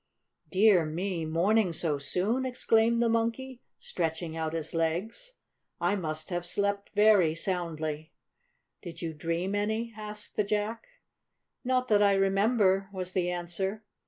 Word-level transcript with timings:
"Dear 0.49 0.83
me! 0.83 1.25
Morning 1.27 1.71
so 1.73 1.99
soon?" 1.99 2.43
exclaimed 2.43 3.03
the 3.03 3.07
Monkey, 3.07 3.61
stretching 3.77 4.35
out 4.35 4.53
his 4.53 4.73
legs. 4.73 5.35
"I 5.79 5.95
must 5.95 6.31
have 6.31 6.43
slept 6.43 6.89
very 6.95 7.35
soundly." 7.35 8.11
"Did 8.81 9.03
you 9.03 9.13
dream 9.13 9.53
any?" 9.53 9.93
asked 9.95 10.37
the 10.37 10.43
Jack. 10.43 10.87
"Not 11.63 11.87
that 11.89 12.01
I 12.01 12.15
remember," 12.15 12.89
was 12.91 13.11
the 13.11 13.29
answer. 13.29 13.83